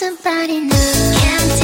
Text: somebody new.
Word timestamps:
somebody 0.00 0.60
new. 0.60 1.59